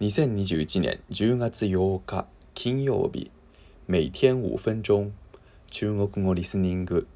[0.00, 3.30] 2021年10月8日金曜日
[3.84, 5.12] 每天5分钟
[5.70, 7.06] 中国語リスニング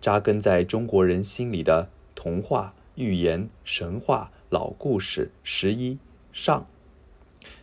[0.00, 5.96] 扎根在中国人心里的童话、寓言、神話、老故事十一
[6.32, 6.66] 上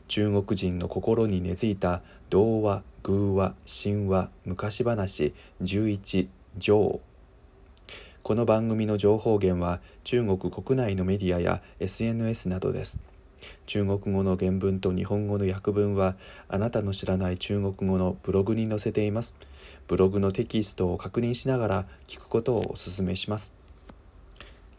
[0.07, 6.27] 中国人の心に根付いた童話、偶話、神話、昔話11
[6.57, 7.01] 上
[8.23, 13.10] この番組の情報源は中国国内のメディアや SNS などです。
[13.65, 16.15] 中国語の原文と日本語の訳文は
[16.47, 19.37] あなたの知らない中国語のブログに載せています。
[19.87, 23.53] ブログのテキストを確認しながら聞くことをお勧めします。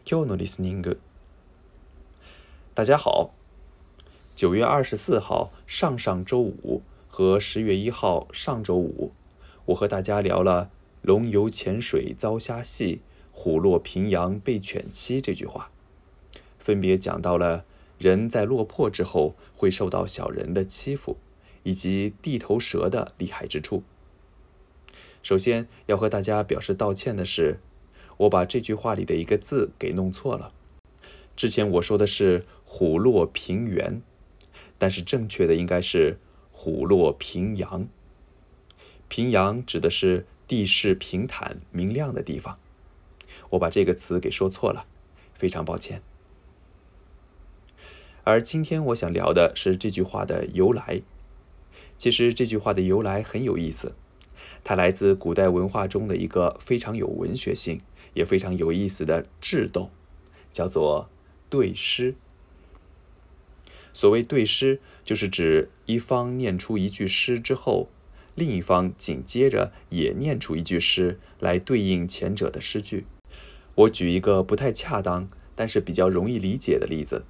[0.09, 0.99] 今日のリスニング。
[2.75, 3.31] 大家好。
[4.35, 9.11] 9月24号上上周五和10月1号上周五，
[9.65, 10.69] 我和大家聊了
[11.03, 13.01] “龙游浅水遭虾戏，
[13.31, 15.69] 虎落平阳被犬欺”这句话，
[16.57, 17.63] 分别讲到了
[18.03, 21.15] 人在落魄之后会受到小人的欺负，
[21.63, 23.81] 以及地头蛇的厉害之处。
[25.21, 27.61] 首先要和大家表示道歉的是，
[28.17, 30.51] 我把这句话里的一个字给弄错了。
[31.37, 34.01] 之前我说的是“虎落平原”，
[34.77, 36.17] 但是正确的应该是
[36.51, 37.87] “虎落平阳”。
[39.07, 42.59] 平阳指的是地势平坦明亮的地方，
[43.51, 44.87] 我把这个词给说错了，
[45.33, 46.03] 非常抱歉。
[48.25, 51.01] 而今天我想聊的是这句话的由来。
[51.97, 53.93] 其实这句话的由来很有意思，
[54.63, 57.81] 它来自古代文化中的一个非常有文学性
[58.13, 59.89] 也非常有意思的制度，
[60.53, 61.09] 叫做
[61.49, 62.15] 对诗。
[63.91, 67.89] 所谓对诗，就是指一方念出一句诗之后，
[68.35, 73.05] 另一方紧接着也念出一句诗来对应前者的诗句。
[73.75, 77.25] 我举一个不太恰当，但是比较容易理解的例子。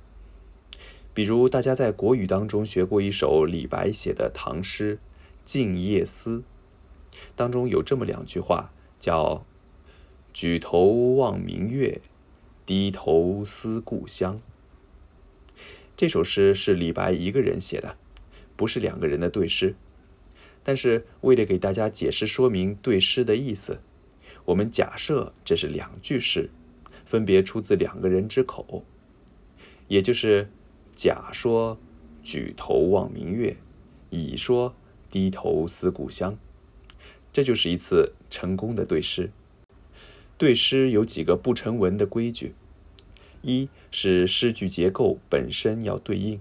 [1.13, 4.95] 比如，大家在国语当中学过一首李白写的唐诗
[5.45, 6.43] 《静夜思》，
[7.35, 9.45] 当中有这么两句话，叫
[10.33, 12.01] “举头望明月，
[12.65, 14.41] 低头思故乡”。
[15.95, 17.95] 这首诗是李白一个人写的，
[18.55, 19.75] 不是两个人的对诗。
[20.63, 23.81] 但是，为了给大家解释说明对诗的意思，
[24.45, 26.49] 我们假设这是两句诗，
[27.05, 28.83] 分别出自两个人之口，
[29.87, 30.49] 也就是。
[30.95, 31.79] 甲说
[32.23, 33.57] ：“举头望明月。”
[34.11, 34.75] 乙说
[35.09, 36.37] ：“低头思故乡。”
[37.33, 39.31] 这就是一次成功的对诗。
[40.37, 42.53] 对诗有几个不成文的规矩：
[43.41, 46.39] 一是诗句结构本身要对应，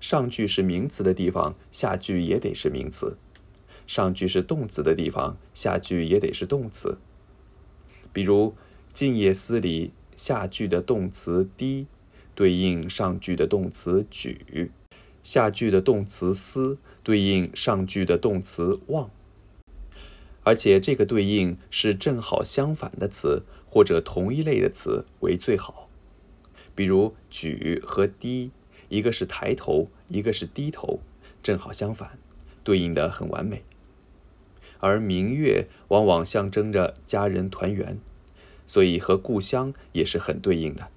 [0.00, 3.16] 上句是名词的地方，下句也得是名词；
[3.88, 6.98] 上句是动词的地方，下句也得是动词。
[8.12, 8.50] 比如
[8.92, 11.86] 《静夜思》里下句的动词“低”。
[12.38, 14.70] 对应上句的动词举，
[15.24, 19.10] 下句的动词思；对应上句的动词望，
[20.44, 25.88] 而且这个对应是正好相反的词，或者同一类的词为最好。
[26.76, 28.52] 比如举和低，
[28.88, 31.00] 一个是抬头，一个是低头，
[31.42, 32.16] 正好相反，
[32.62, 33.64] 对应的很完美。
[34.78, 37.98] 而明月往往象征着家人团圆，
[38.64, 40.88] 所以和故乡也是很对应的。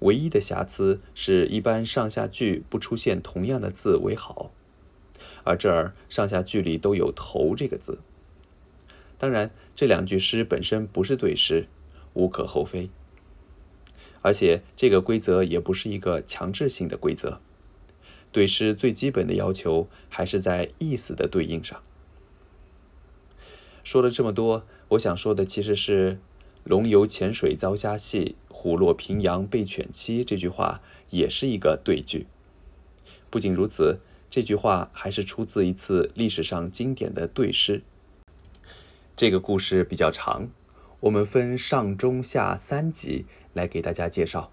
[0.00, 4.50] 唯一的瑕疵是，一般上下句不出现同样的字为好，
[5.44, 8.00] 而这儿上下句里都有“头”这个字。
[9.18, 11.66] 当然，这两句诗本身不是对诗，
[12.14, 12.88] 无可厚非。
[14.22, 17.40] 而且这个规则也不是一个强制性的规则，
[18.32, 21.82] 对诗最基本的要求还是在意思的对应上。
[23.84, 26.18] 说了这么多，我想说的其实是。
[26.64, 30.22] 龙游浅水遭虾戏，虎落平阳被犬欺。
[30.24, 32.26] 这句话也是一个对句。
[33.30, 37.82] 不仅如此，这句话还是出自一次历史上经典的对诗。
[39.16, 40.48] 这个故事比较长，
[41.00, 44.52] 我们分上中下三集来给大家介绍，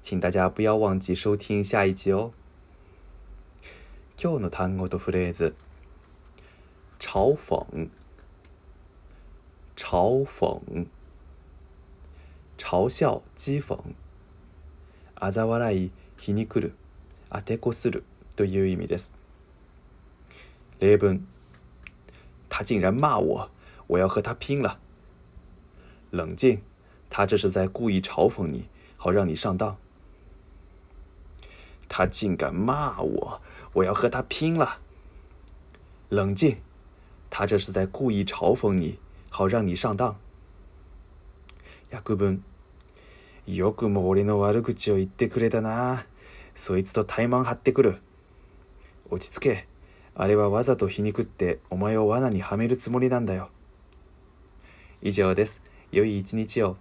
[0.00, 2.32] 请大家不要忘记收听下一集哦。
[7.00, 7.88] 嘲讽，
[9.76, 10.60] 嘲讽。
[12.72, 13.78] 嘲笑、讥讽、
[15.16, 16.72] 阿 za 哀、火气くる、
[17.28, 18.02] あてこする
[18.34, 19.12] という意味です。
[20.80, 21.20] レブ
[22.48, 23.50] 他竟然骂我，
[23.88, 24.80] 我要和他拼了。
[26.12, 26.62] 冷静，
[27.10, 29.76] 他这是在故意嘲讽你，好让你上当。
[31.90, 33.42] 他竟敢骂我，
[33.74, 34.80] 我要和他拼了。
[36.08, 36.62] 冷静，
[37.28, 38.98] 他这是在故意嘲讽你，
[39.28, 40.16] 好让你上当。
[41.90, 42.40] ヤグブ
[43.46, 46.04] よくも俺の悪口を言ってくれたな。
[46.54, 48.00] そいつと怠慢張ってくる。
[49.10, 49.66] 落ち着け。
[50.14, 53.48] あれはわざと皮肉ってお前を罠にはめるつもりなんだよ。
[55.02, 55.62] 以上です。
[55.90, 56.76] 良い一日を。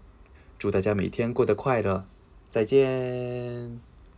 [0.60, 2.04] 祝大家每天过得快乐。
[2.52, 3.91] 再见。